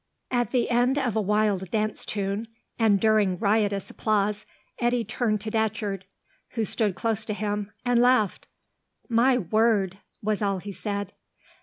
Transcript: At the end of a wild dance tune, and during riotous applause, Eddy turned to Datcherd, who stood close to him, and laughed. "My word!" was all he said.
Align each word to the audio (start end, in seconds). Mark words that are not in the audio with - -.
At 0.31 0.49
the 0.49 0.71
end 0.71 0.97
of 0.97 1.15
a 1.15 1.21
wild 1.21 1.69
dance 1.69 2.07
tune, 2.07 2.47
and 2.79 2.99
during 2.99 3.37
riotous 3.37 3.91
applause, 3.91 4.47
Eddy 4.79 5.05
turned 5.05 5.41
to 5.41 5.51
Datcherd, 5.51 6.05
who 6.53 6.65
stood 6.65 6.95
close 6.95 7.23
to 7.25 7.35
him, 7.35 7.71
and 7.85 8.01
laughed. 8.01 8.47
"My 9.09 9.37
word!" 9.37 9.99
was 10.23 10.41
all 10.41 10.57
he 10.57 10.71
said. 10.71 11.13